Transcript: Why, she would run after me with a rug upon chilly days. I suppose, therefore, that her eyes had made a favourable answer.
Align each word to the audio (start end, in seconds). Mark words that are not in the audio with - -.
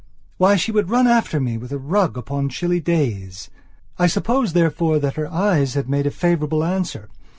Why, 0.37 0.55
she 0.55 0.71
would 0.71 0.89
run 0.89 1.05
after 1.05 1.39
me 1.39 1.59
with 1.59 1.71
a 1.71 1.77
rug 1.77 2.17
upon 2.17 2.49
chilly 2.49 2.79
days. 2.79 3.51
I 3.99 4.07
suppose, 4.07 4.53
therefore, 4.53 4.97
that 4.97 5.13
her 5.13 5.31
eyes 5.31 5.75
had 5.75 5.87
made 5.87 6.07
a 6.07 6.09
favourable 6.09 6.63
answer. 6.63 7.07